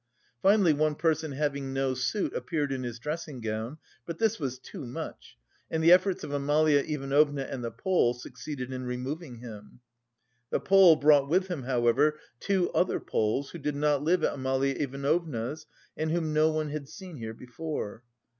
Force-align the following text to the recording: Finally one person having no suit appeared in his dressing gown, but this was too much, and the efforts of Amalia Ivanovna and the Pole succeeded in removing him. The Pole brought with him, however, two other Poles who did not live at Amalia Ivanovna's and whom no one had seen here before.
Finally 0.41 0.73
one 0.73 0.95
person 0.95 1.33
having 1.33 1.73
no 1.73 1.93
suit 1.93 2.35
appeared 2.35 2.71
in 2.71 2.81
his 2.81 2.97
dressing 2.97 3.39
gown, 3.39 3.77
but 4.07 4.17
this 4.17 4.39
was 4.39 4.57
too 4.57 4.83
much, 4.83 5.37
and 5.69 5.83
the 5.83 5.91
efforts 5.91 6.23
of 6.23 6.31
Amalia 6.33 6.79
Ivanovna 6.79 7.43
and 7.43 7.63
the 7.63 7.69
Pole 7.69 8.15
succeeded 8.15 8.73
in 8.73 8.83
removing 8.85 9.35
him. 9.35 9.79
The 10.49 10.59
Pole 10.59 10.95
brought 10.95 11.29
with 11.29 11.49
him, 11.49 11.61
however, 11.65 12.19
two 12.39 12.71
other 12.71 12.99
Poles 12.99 13.51
who 13.51 13.59
did 13.59 13.75
not 13.75 14.01
live 14.01 14.23
at 14.23 14.33
Amalia 14.33 14.73
Ivanovna's 14.79 15.67
and 15.95 16.09
whom 16.09 16.33
no 16.33 16.49
one 16.49 16.69
had 16.69 16.89
seen 16.89 17.17
here 17.17 17.35
before. 17.35 18.01